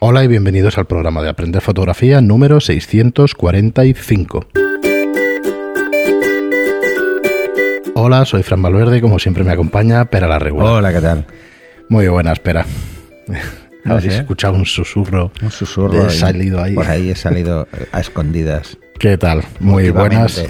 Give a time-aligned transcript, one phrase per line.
[0.00, 4.46] Hola y bienvenidos al programa de Aprender Fotografía número 645.
[7.94, 10.72] Hola, soy Fran Valverde como siempre me acompaña Pera la Regular.
[10.72, 11.26] Hola, ¿qué tal?
[11.88, 12.66] Muy buena, espera.
[13.84, 15.30] No Habéis escuchado un susurro.
[15.40, 16.08] Un susurro.
[16.08, 16.74] He salido ahí.
[16.74, 18.76] Por ahí he salido a escondidas.
[18.98, 19.44] ¿Qué tal?
[19.60, 20.44] Muy buenas.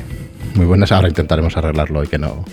[0.55, 0.91] Muy buenas.
[0.91, 2.47] Ahora intentaremos arreglarlo y que no,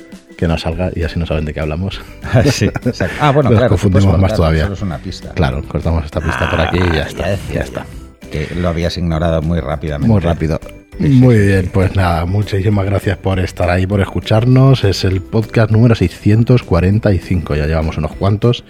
[0.44, 2.02] que no salga y así no saben de qué hablamos.
[2.52, 3.16] sí, exacto.
[3.21, 3.70] Ah, bueno, Nos claro.
[3.70, 4.64] confundimos tú puedes más todavía.
[4.64, 5.30] Solo es una pista.
[5.34, 7.30] Claro, cortamos esta pista por aquí y ya Ah, está.
[7.30, 7.86] decía Ya está.
[8.32, 10.11] Que lo habías ignorado muy rápidamente.
[10.11, 10.60] Muy rápido.
[11.00, 14.84] Muy bien, pues nada, muchísimas gracias por estar ahí, por escucharnos.
[14.84, 18.64] Es el podcast número 645, ya llevamos unos cuantos.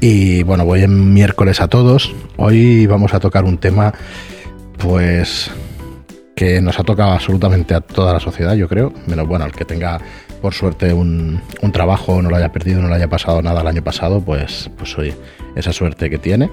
[0.00, 2.14] Y bueno, voy en miércoles a todos.
[2.36, 3.92] Hoy vamos a tocar un tema,
[4.78, 5.50] pues,
[6.34, 8.92] que nos ha tocado absolutamente a toda la sociedad, yo creo.
[9.06, 10.00] Menos bueno, el que tenga
[10.40, 13.66] por suerte un, un trabajo, no lo haya perdido, no le haya pasado nada el
[13.66, 15.14] año pasado, pues, pues oye,
[15.54, 16.50] esa suerte que tiene.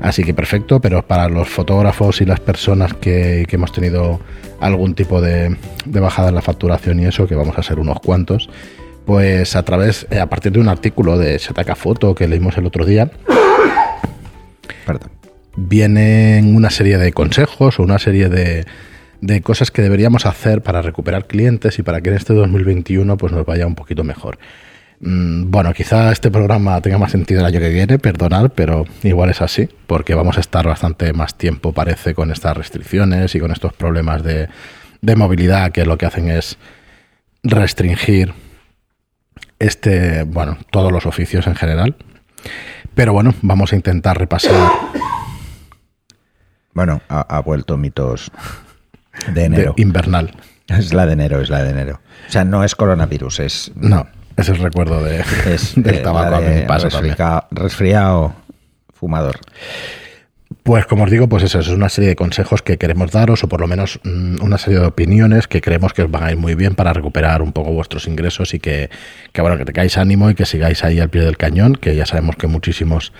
[0.00, 4.20] Así que perfecto, pero para los fotógrafos y las personas que, que hemos tenido
[4.60, 8.00] algún tipo de, de bajada en la facturación y eso, que vamos a ser unos
[8.00, 8.48] cuantos,
[9.04, 12.66] pues a través, eh, a partir de un artículo de Shataka Foto que leímos el
[12.66, 13.10] otro día,
[14.86, 15.10] Perdón.
[15.56, 18.64] vienen una serie de consejos o una serie de,
[19.24, 23.32] de cosas que deberíamos hacer para recuperar clientes y para que en este 2021 pues
[23.32, 24.38] nos vaya un poquito mejor.
[25.00, 29.30] Mm, Bueno, quizá este programa tenga más sentido el año que viene, perdonad, pero igual
[29.30, 33.50] es así, porque vamos a estar bastante más tiempo, parece, con estas restricciones y con
[33.50, 34.48] estos problemas de,
[35.00, 36.58] de movilidad que lo que hacen es
[37.42, 38.34] restringir
[39.58, 41.96] este, bueno, todos los oficios en general.
[42.94, 44.52] Pero bueno, vamos a intentar repasar
[46.74, 48.30] Bueno, ha, ha vuelto mitos
[49.28, 49.74] de de enero.
[49.76, 50.34] invernal.
[50.68, 52.00] Es la de enero, es la de enero.
[52.28, 53.72] O sea, no es coronavirus, es.
[53.76, 56.36] No, es el recuerdo de, Es del tabaco.
[56.36, 56.66] A también.
[56.68, 58.34] resfrica- resfriado
[58.92, 59.38] fumador.
[60.62, 63.48] Pues como os digo, pues eso es una serie de consejos que queremos daros o
[63.48, 66.38] por lo menos mm, una serie de opiniones que creemos que os van a ir
[66.38, 68.88] muy bien para recuperar un poco vuestros ingresos y que,
[69.32, 72.06] que bueno, que tengáis ánimo y que sigáis ahí al pie del cañón, que ya
[72.06, 73.12] sabemos que muchísimos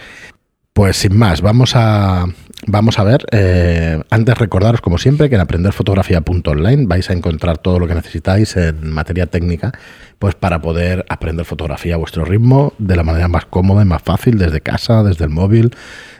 [0.75, 2.27] Pues sin más, vamos a,
[2.67, 3.25] vamos a ver.
[3.31, 8.57] eh, antes recordaros, como siempre, que en aprenderfotografía.online vais a encontrar todo lo que necesitáis
[8.57, 9.71] en materia técnica,
[10.19, 14.03] pues para poder aprender fotografía a vuestro ritmo de la manera más cómoda y más
[14.03, 15.71] fácil, desde casa, desde el móvil,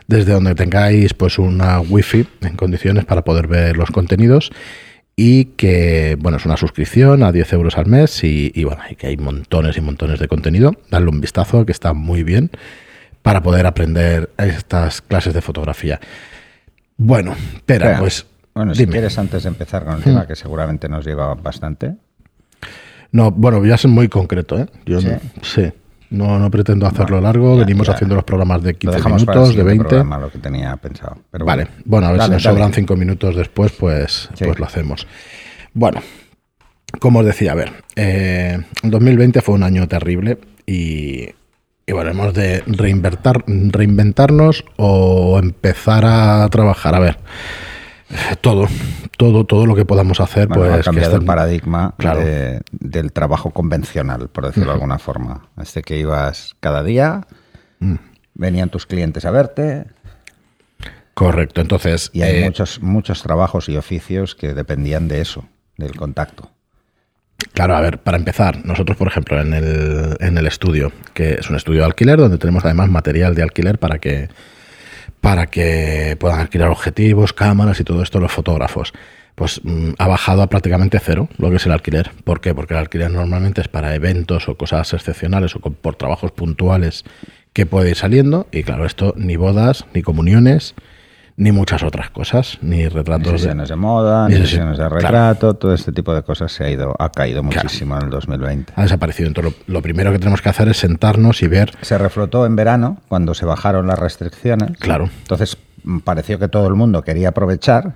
[0.07, 4.53] desde donde tengáis pues una wifi en condiciones para poder ver los contenidos
[5.17, 9.09] y que bueno es una suscripción a 10 euros al mes y, bueno y que
[9.09, 12.51] hay montones y montones de contenido darle un vistazo que está muy bien
[13.25, 15.99] para poder aprender estas clases de fotografía
[16.97, 18.93] bueno espera pues Bueno, si dime.
[18.93, 21.97] Quieres, antes de empezar con el tema, que seguramente nos lleva bastante.
[23.13, 24.67] no bueno voy a ser muy concreto ¿eh?
[24.87, 25.09] yo ¿Sí?
[25.09, 25.73] no, sí
[26.11, 27.95] no, no pretendo hacerlo Bueno, largo ya, venimos ya.
[27.95, 30.31] haciendo los programas de Lo 15 dejamos para el minutos de siguiente 20 programa, lo
[30.31, 31.17] que tenía pensado.
[31.31, 32.57] Pero Vale, bueno, a ver Dale, si nos dale.
[32.57, 34.45] sobran cinco minutos después, pues, Sí.
[34.45, 35.09] pues lo hacemos.
[35.73, 36.01] Bueno,
[37.01, 41.31] como os decía, a ver, eh, 2020 fue un año terrible y,
[41.87, 46.95] y hemos de reinventar, reinventarnos o empezar a trabajar.
[46.95, 47.19] A ver,
[48.41, 48.67] todo,
[49.19, 52.21] todo, todo lo que podamos hacer, Bueno, pues ha que cambiado el paradigma Claro.
[52.21, 55.49] de- del trabajo convencional, por decirlo de alguna forma.
[55.61, 57.27] Este que ibas cada día,
[57.81, 57.97] Mm.
[58.35, 59.87] venían tus clientes a verte,
[61.15, 65.45] Correcto, entonces, y hay eh, muchos, muchos trabajos y oficios que dependían de eso,
[65.77, 66.51] del contacto.
[67.53, 71.51] Claro, a ver, para empezar, nosotros, por ejemplo, en el, en el estudio, que es
[71.51, 74.29] un estudio de alquiler, donde tenemos además material de alquiler para que,
[75.21, 78.93] para que puedan alquilar objetivos, cámaras y todo esto los fotógrafos,
[79.35, 82.11] pues mm, ha bajado a prácticamente cero lo que es el alquiler.
[82.25, 82.55] ¿Por qué?
[82.55, 87.05] Porque el alquiler normalmente es para eventos o cosas excepcionales o por trabajos puntuales
[87.53, 88.47] que puede ir saliendo.
[88.53, 90.75] Y claro, esto ni bodas, ni comuniones,
[91.37, 94.79] ni muchas otras cosas, ni Ni retratos de, sesiones de moda, Ni ni sesi- sesiones
[94.79, 94.97] de claro.
[94.97, 97.63] retrato, todo este tipo de cosas se ha ido, ha caído Claro.
[97.65, 98.73] muchísimo en el 2020.
[98.77, 99.27] ha desaparecido.
[99.29, 102.55] Entonces, lo, lo primero que tenemos que hacer es sentarnos y ver Se reflotó en
[102.55, 104.77] verano, cuando se bajaron las restricciones.
[104.79, 105.11] Claro.
[105.23, 107.95] Entonces mm, pareció que todo el mundo quería aprovechar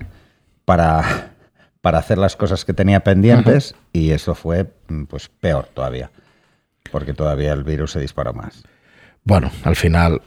[0.65, 1.31] para,
[1.81, 6.11] para hacer las cosas que tenía pendientes y eso fue mm, pues peor todavía,
[6.91, 8.63] porque todavía el virus se disparó más.
[9.23, 10.21] Bueno, al final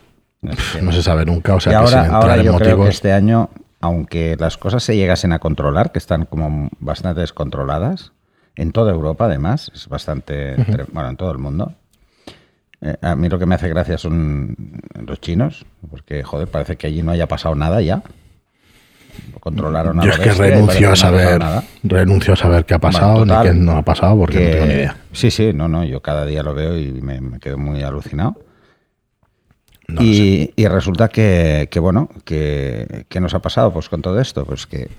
[0.81, 2.89] no se sabe nunca, o sea y que ahora, sin ahora en yo creo que
[2.89, 3.49] este año,
[3.79, 8.11] aunque las cosas se llegasen a controlar, que están como bastante descontroladas,
[8.55, 10.55] en toda Europa además, es bastante,
[10.91, 11.73] bueno, en todo el mundo.
[12.81, 14.55] Eh, a mí lo que me hace gracia son
[15.07, 18.03] los chinos, porque joder, parece que allí no haya pasado nada ya.
[19.39, 21.41] Controlaron a Yo es que renuncio a no saber,
[21.83, 24.51] renuncio a saber qué ha pasado Bueno, total, ni qué no ha pasado porque no
[24.51, 24.97] tengo ni idea.
[25.11, 28.37] Sí, sí, no, no, yo cada día lo veo y me, me quedo muy alucinado.
[29.99, 34.45] Y, resulta que, bueno, que, nos ha pasado pues con todo esto?
[34.45, 34.89] Pues que,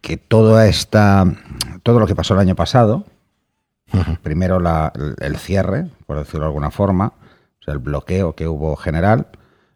[0.00, 1.24] que toda esta,
[1.82, 3.04] todo lo que pasó el año pasado,
[4.22, 4.60] primero
[5.20, 7.14] el cierre, por decirlo de alguna forma,
[7.60, 9.28] o sea, el bloqueo que hubo general,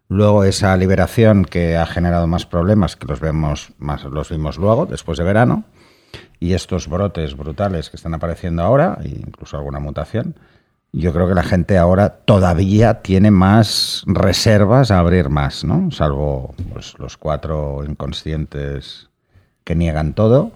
[0.09, 4.85] luego esa liberación que ha generado más problemas, que los vemos más, los vimos luego,
[4.85, 5.63] después de verano,
[6.39, 10.35] y estos brotes brutales que están apareciendo ahora, e incluso alguna mutación,
[10.97, 15.91] yo creo que la gente ahora todavía tiene más reservas a abrir más, ¿no?
[15.91, 19.09] Salvo pues, los cuatro inconscientes
[19.63, 20.51] que niegan todo.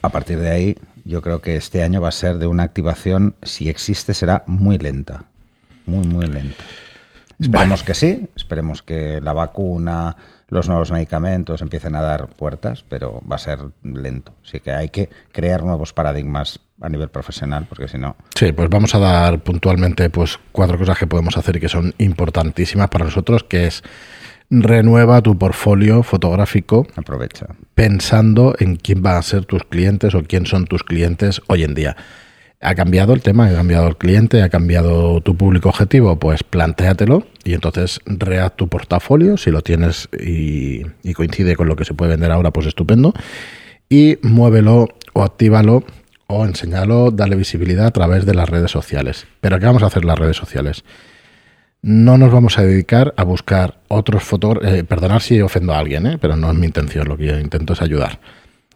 [0.00, 3.34] A partir de ahí, yo creo que este año va a ser de una activación,
[3.42, 5.24] si existe, será muy lenta.
[5.84, 6.62] Muy, muy lenta.
[7.38, 10.16] Esperemos que sí, esperemos que la vacuna,
[10.48, 14.32] los nuevos medicamentos empiecen a dar puertas, pero va a ser lento.
[14.44, 18.16] Así que hay que crear nuevos paradigmas a nivel profesional, porque si no...
[18.34, 21.94] Sí, pues vamos a dar puntualmente pues cuatro cosas que podemos hacer y que son
[21.98, 23.82] importantísimas para nosotros, que es
[24.50, 26.86] renueva tu portfolio fotográfico.
[26.96, 27.46] Aprovecha.
[27.74, 31.74] Pensando en quién van a ser tus clientes o quién son tus clientes hoy en
[31.74, 31.96] día.
[32.60, 33.46] ¿Ha cambiado el tema?
[33.46, 34.42] ¿Ha cambiado el cliente?
[34.42, 36.18] ¿Ha cambiado tu público objetivo?
[36.18, 39.36] Pues plantéatelo y entonces rea tu portafolio.
[39.36, 40.82] Si lo tienes y,
[41.14, 43.14] coincide con lo que se puede vender ahora, pues estupendo.
[43.88, 45.84] Y muévelo o actívalo
[46.26, 49.28] o enséñalo, dale visibilidad a través de las redes sociales.
[49.40, 50.84] ¿Pero qué vamos a hacer las redes sociales?
[51.80, 54.68] No nos vamos a dedicar a buscar otros fotógrafos.
[54.68, 56.18] Eh, perdonad si ofendo a alguien, ¿eh?
[56.20, 57.06] pero no es mi intención.
[57.06, 58.18] Lo que yo intento es ayudar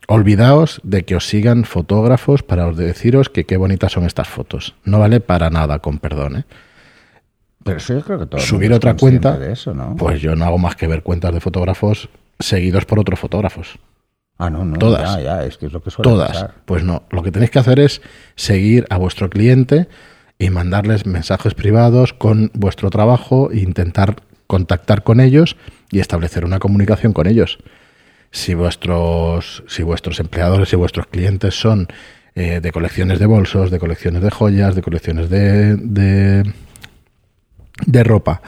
[0.08, 4.75] Olvidaos de que os sigan fotógrafos para deciros que qué bonitas son estas fotos.
[4.84, 6.37] No vale para nada, con perdón.
[6.37, 6.44] ¿eh?
[7.64, 9.96] Pero eso yo creo que todo Subir otra cuenta, de eso, ¿no?
[9.96, 12.08] pues yo no hago más que ver cuentas de fotógrafos
[12.38, 13.78] seguidos por otros fotógrafos.
[14.38, 14.76] Ah, no, no.
[14.76, 15.16] Todas.
[15.16, 16.46] Ya, ya, es que es lo que suele Todas.
[16.64, 17.04] Pues no.
[17.10, 18.02] Lo que tenéis que hacer es
[18.34, 19.88] seguir a vuestro cliente
[20.38, 24.16] y mandarles mensajes privados con vuestro trabajo e intentar
[24.49, 25.56] contactar con ellos
[25.93, 27.58] y establecer una comunicación con ellos
[28.32, 31.87] si vuestros, si vuestros empleadores y vuestros clientes son
[32.34, 35.76] eh, de colecciones de bolsos, de colecciones de joyas, de colecciones de,
[37.87, 38.40] de, ropa,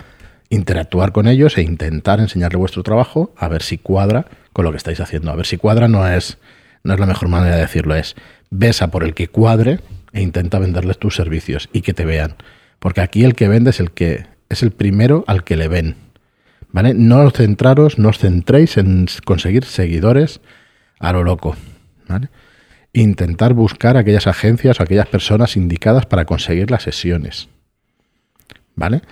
[0.49, 4.79] interactuar con ellos e intentar enseñarle vuestro trabajo a ver si cuadra con lo que
[4.79, 5.31] estáis haciendo.
[5.31, 6.39] A ver si cuadra no es,
[6.83, 8.17] no es la mejor manera de decirlo, es
[8.51, 9.81] besa por el que cuadre
[10.15, 12.37] e intenta venderles tus servicios y que te vean.
[12.79, 16.04] Porque aquí el que vende es el que es el primero al que le ven.
[16.75, 16.93] ¿Vale?
[16.93, 20.41] No os centraros, no os centréis en conseguir seguidores
[20.99, 21.55] a lo loco.
[22.09, 22.31] ¿vale?
[22.93, 27.49] Intentar buscar aquellas agencias o aquellas personas indicadas para conseguir las sesiones.
[28.75, 29.03] ¿Vale?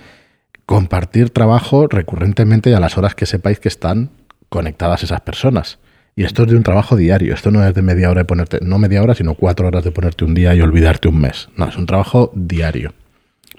[0.65, 4.09] Compartir trabajo recurrentemente y a las horas que sepáis que están
[4.49, 5.79] conectadas esas personas.
[6.17, 7.33] Y esto es de un trabajo diario.
[7.33, 9.91] Esto no es de media hora de ponerte, no media hora, sino cuatro horas de
[9.91, 11.47] ponerte un día y olvidarte un mes.
[11.55, 12.93] No, es un trabajo diario.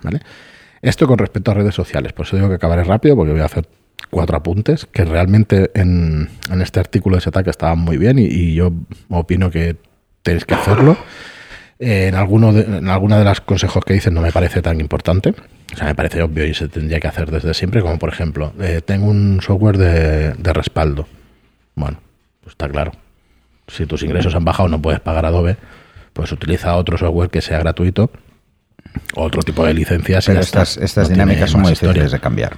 [0.03, 0.21] ¿Vale?
[0.83, 2.13] Esto con respecto a redes sociales.
[2.13, 3.67] Por eso digo que acabaré rápido porque voy a hacer
[4.11, 6.29] cuatro apuntes que realmente en,
[6.61, 8.73] este artículo de ataque estaban muy bien y, yo
[9.09, 9.77] opino que
[10.23, 10.97] tenéis que hacerlo.
[11.79, 15.35] en, alguno de, en alguna de las consejos que dicen no me parece tan importante.
[15.73, 18.53] O sea, me parece obvio y se tendría que hacer desde siempre, como por ejemplo,
[18.61, 21.09] eh, tengo un software de, de respaldo.
[21.75, 21.99] Bueno,
[22.41, 22.93] pues está claro.
[23.67, 25.57] Si tus ingresos han bajado no puedes pagar Adobe,
[26.13, 28.11] pues utiliza otro software que sea gratuito,
[29.15, 30.27] otro tipo de licencias.
[30.27, 32.57] Pero estas, estas dinámicas son muy difíciles de cambiar.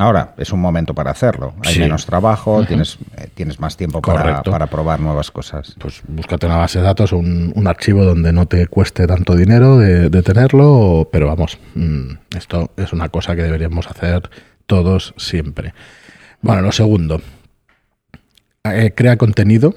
[0.00, 1.52] Ahora es un momento para hacerlo.
[1.62, 5.76] Hay menos trabajo, tienes, eh, tienes más tiempo para, para, probar nuevas cosas.
[5.78, 9.76] Pues búscate una base de datos, un, un archivo donde no te cueste tanto dinero
[9.76, 14.30] de, tenerlo, pero vamos, mm, esto es una cosa que deberíamos hacer
[14.64, 15.74] todos siempre.
[16.40, 17.20] Bueno, lo segundo,
[18.64, 19.74] eh, crea contenido,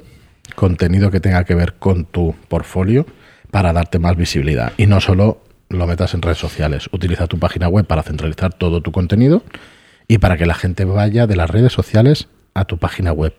[0.56, 3.06] contenido que tenga que ver con tu portfolio
[3.52, 6.88] para darte más visibilidad y no solo lo metas en redes sociales.
[6.94, 9.44] Utiliza tu página web para centralizar todo tu contenido
[10.08, 13.34] y para que la gente vaya de las redes sociales a tu página web.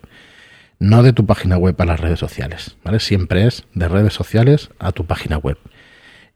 [0.79, 2.99] No de tu página web a las redes sociales, ¿vale?
[2.99, 5.57] Siempre es de redes sociales a tu página web.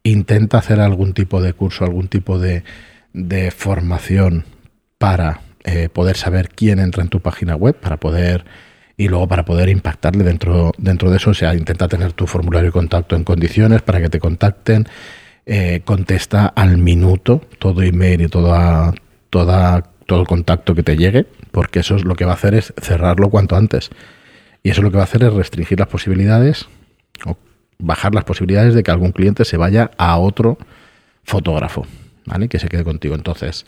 [0.03, 2.63] Intenta hacer algún tipo de curso, algún tipo de,
[3.13, 4.45] de formación
[4.98, 8.45] para eh, poder saber quién entra en tu página web, para poder
[8.95, 12.67] y luego para poder impactarle dentro, dentro de eso, o sea, intenta tener tu formulario
[12.67, 14.88] de contacto en condiciones para que te contacten,
[15.45, 18.93] eh, contesta al minuto todo email y toda,
[19.29, 22.56] toda todo el contacto que te llegue, porque eso es lo que va a hacer
[22.56, 23.92] es cerrarlo cuanto antes.
[24.63, 26.68] Y eso lo que va a hacer es restringir las posibilidades
[27.25, 27.38] o
[27.78, 30.58] bajar las posibilidades de que algún cliente se vaya a otro
[31.24, 31.86] fotógrafo,
[32.25, 32.50] ¿vale?
[32.50, 33.13] Que se quede contigo.
[33.13, 33.66] Entonces,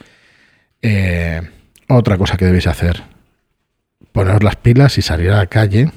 [0.82, 1.42] eh,
[1.88, 3.04] otra cosa que debéis hacer,
[4.12, 5.92] poneros las pilas y salir a la calle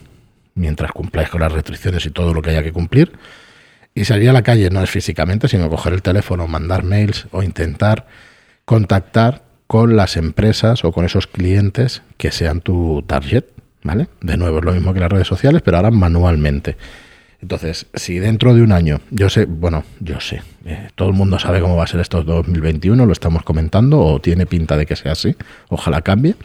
[0.55, 3.13] mientras cumpláis con las restricciones y todo lo que haya que cumplir.
[3.95, 7.43] Y salir a la calle no es físicamente, sino coger el teléfono, mandar mails o
[7.43, 8.07] intentar
[8.67, 13.44] contactar con las empresas o con esos clientes que sean tu target,
[13.83, 14.09] ¿vale?
[14.21, 16.76] De nuevo, es lo mismo que las redes sociales, pero ahora manualmente.
[17.40, 21.38] Entonces, si dentro de un año, yo sé, bueno, yo sé, eh, todo el mundo
[21.38, 24.97] sabe cómo va a ser esto 2021, lo estamos comentando, o tiene pinta de que
[24.97, 25.37] sea así,
[25.68, 26.37] ojalá cambie,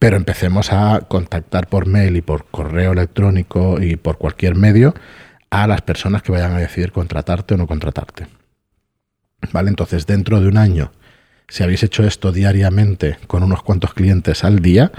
[0.00, 4.94] pero empecemos a contactar por mail y por correo electrónico y por cualquier medio
[5.50, 8.26] a las personas que vayan a decidir contratarte o no contratarte.
[9.52, 9.68] ¿Vale?
[9.68, 10.90] Entonces, dentro de un año,
[11.48, 14.92] si habéis hecho esto diariamente con unos cuantos clientes al día,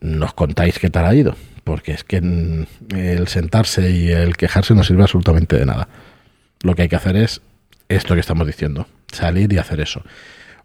[0.00, 4.84] nos contáis qué tal ha ido porque es que el sentarse y el quejarse no
[4.84, 5.88] sirve absolutamente de nada.
[6.62, 7.42] Lo que hay que hacer es
[7.88, 10.02] esto que estamos diciendo, salir y hacer eso.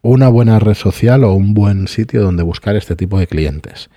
[0.04, 3.90] Una buena red social o un buen sitio donde buscar este tipo de clientes.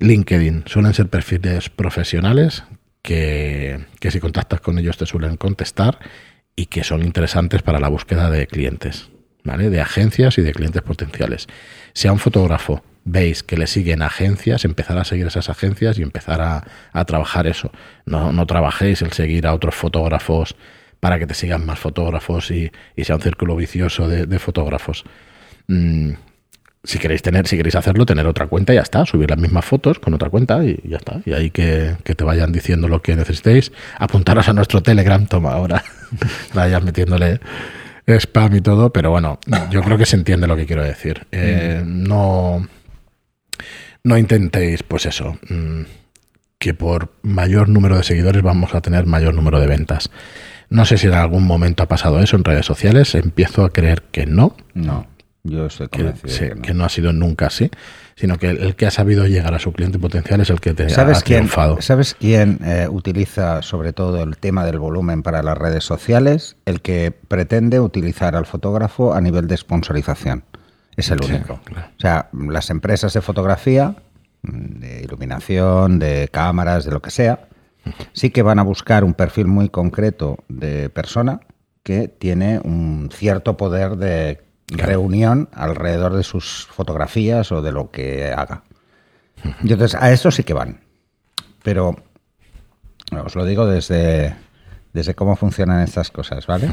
[0.00, 2.64] LinkedIn suelen ser perfiles profesionales
[3.02, 6.00] que, que si contactas con ellos te suelen contestar
[6.56, 9.08] y que son interesantes para la búsqueda de clientes,
[9.44, 9.70] ¿vale?
[9.70, 11.46] De agencias y de clientes potenciales.
[11.92, 16.40] Sea un fotógrafo, veis que le siguen agencias, empezar a seguir esas agencias y empezar
[16.40, 17.72] a, trabajar eso.
[18.06, 20.56] No, no, trabajéis el seguir a otros fotógrafos
[21.00, 22.70] para que te sigan más fotógrafos y,
[23.02, 25.04] sea un círculo vicioso de, fotógrafos.
[25.66, 26.12] Mm,
[26.82, 29.64] si queréis tener, si queréis hacerlo, tener otra cuenta y ya está, subir las mismas
[29.64, 31.20] fotos con otra cuenta y ya está.
[31.26, 33.72] Y ahí que, te vayan diciendo lo que necesitéis.
[33.98, 35.84] Apuntaros a nuestro Telegram, toma ahora.
[36.54, 37.40] Vayan metiéndole
[38.16, 39.38] spam y todo, pero bueno,
[39.70, 41.26] yo creo que se entiende lo que quiero decir.
[41.32, 42.04] Eh, mm.
[42.04, 42.66] no
[44.02, 45.82] no intentéis, pues eso, mm,
[46.58, 50.10] que por mayor número de seguidores vamos a tener mayor número de ventas.
[50.68, 54.02] No sé si en algún momento ha pasado eso en redes sociales, empiezo a creer
[54.10, 54.56] que no.
[54.74, 55.06] No,
[55.42, 56.84] yo estoy convencido que, no.
[56.84, 57.70] ha sido nunca así,
[58.16, 60.88] sino que el, que ha sabido llegar a su cliente potencial es el que te
[60.90, 61.48] ¿Sabes ha quién,
[61.80, 66.56] ¿Sabes quién eh, utiliza sobre todo el tema del volumen para las redes sociales?
[66.64, 70.44] El que pretende utilizar al fotógrafo a nivel de sponsorización.
[70.96, 71.54] Es el único.
[71.54, 73.96] O sea, las empresas de fotografía,
[74.42, 77.48] de iluminación, de cámaras, de lo que sea,
[78.12, 81.40] sí que van a buscar un perfil muy concreto de persona
[81.82, 88.32] que tiene un cierto poder de reunión alrededor de sus fotografías o de lo que
[88.32, 88.62] haga.
[89.62, 90.80] Y entonces, a eso sí que van.
[91.62, 91.96] Pero
[93.24, 94.36] os lo digo desde,
[94.92, 96.68] desde cómo funcionan estas cosas, ¿vale?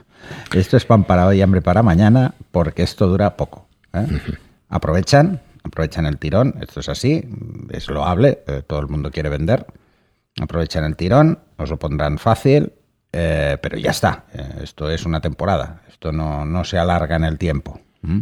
[0.52, 3.68] Esto es pan para hoy, hambre para mañana, porque esto dura poco.
[3.92, 4.06] ¿eh?
[4.68, 7.28] Aprovechan, aprovechan el tirón, esto es así,
[7.70, 9.66] es loable, eh, todo el mundo quiere vender.
[10.40, 12.72] Aprovechan el tirón, os lo pondrán fácil,
[13.12, 14.24] eh, pero ya está.
[14.62, 17.80] esto es una temporada, esto no, se alarga en el tiempo.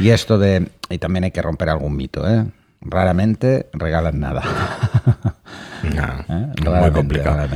[0.00, 0.68] Y esto de.
[0.90, 2.44] Y también hay que romper algún mito, ¿eh?
[2.80, 4.42] Raramente regalan nada.
[6.58, 7.48] muy complicado.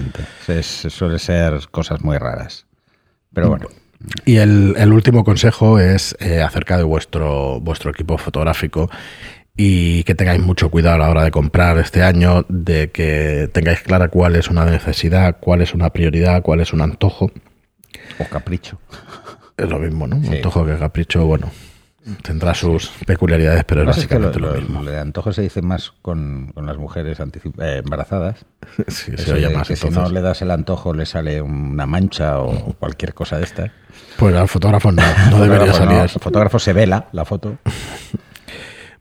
[0.63, 2.67] suele ser cosas muy raras.
[3.33, 3.69] Pero bueno.
[4.25, 8.91] Y el, último consejo es eh, acerca de vuestro, vuestro equipo fotográfico
[9.57, 13.81] y que tengáis mucho cuidado a la hora de comprar este año, de que tengáis
[13.81, 17.31] clara cuál es una necesidad, cuál es una prioridad, cuál es un antojo.
[18.19, 18.79] O capricho.
[19.57, 20.17] Es lo mismo, ¿no?
[20.17, 21.51] Un antojo que capricho, bueno,
[22.23, 24.83] Tendrá sus peculiaridades, pero es básicamente lo, mismo.
[24.83, 28.47] Lo de antojo se dice más con, las mujeres eh, embarazadas.
[28.89, 29.69] sí, se oye más.
[29.69, 33.45] Que si no le das el antojo le sale una mancha o cualquier cosa de
[33.45, 33.73] esta.
[34.17, 35.99] Pues al fotógrafo no, no debería salir.
[35.99, 37.59] El fotógrafo se vela la foto.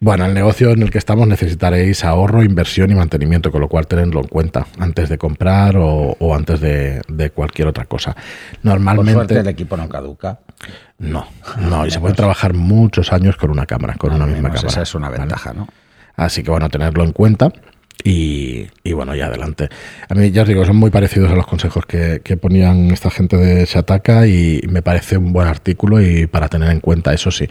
[0.01, 3.86] Bueno, el negocio en el que estamos necesitaréis ahorro, inversión y mantenimiento, con lo cual
[3.86, 8.15] tenedlo en cuenta antes de comprar o, antes de, cualquier otra cosa.
[8.63, 9.13] Normalmente.
[9.13, 10.39] Por suerte el equipo no caduca.
[11.00, 11.27] No,
[11.70, 14.70] no, y se puede trabajar muchos años con una cámara, con una misma cámara.
[14.70, 15.68] Esa es una ventaja, ¿no?
[16.15, 17.51] Así que bueno, tenerlo en cuenta.
[18.01, 19.68] Y, bueno, ya adelante.
[20.08, 23.10] A mí ya os digo, son muy parecidos a los consejos que, que, ponían esta
[23.10, 27.29] gente de Shataka y me parece un buen artículo y para tener en cuenta, eso
[27.29, 27.50] sí,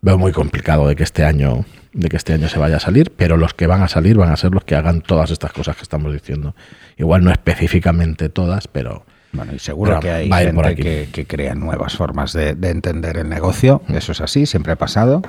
[0.00, 3.12] veo muy complicado de que este año de que este año se vaya a salir,
[3.16, 5.76] pero los que van a salir van a ser los que hagan todas estas cosas
[5.76, 6.54] que estamos diciendo.
[6.96, 9.04] Igual no específicamente todas, pero...
[9.32, 13.82] Bueno, y seguro que hay gente que, que, crea nuevas formas de, entender el negocio.
[13.86, 13.96] Mm.
[13.96, 15.22] Eso es así, siempre ha pasado.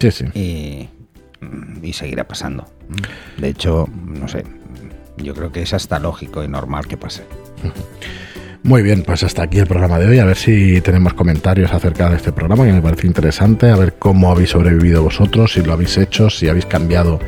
[0.00, 0.24] Sí, sí.
[0.34, 0.88] Y,
[1.82, 2.66] y seguirá pasando.
[3.36, 4.44] De hecho, no sé,
[5.16, 7.24] yo creo que es hasta lógico y normal que pase.
[8.62, 10.18] Muy bien, pues hasta aquí el programa de hoy.
[10.18, 13.70] A ver si tenemos comentarios acerca de este programa, que me parece interesante.
[13.70, 17.18] A ver cómo habéis sobrevivido vosotros, si lo habéis hecho, si habéis cambiado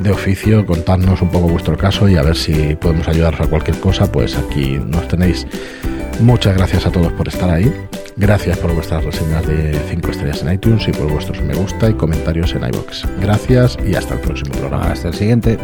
[0.00, 3.80] de oficio, contadnos un poco vuestro caso y a ver si podemos ayudaros a cualquier
[3.80, 4.10] cosa.
[4.10, 5.46] Pues aquí nos tenéis.
[6.20, 7.72] Muchas gracias a todos por estar ahí.
[8.16, 11.94] Gracias por vuestras reseñas de 5 estrellas en iTunes y por vuestros me gusta y
[11.94, 13.04] comentarios en iBox.
[13.20, 14.92] Gracias y hasta el próximo programa.
[14.92, 15.58] Hasta el siguiente.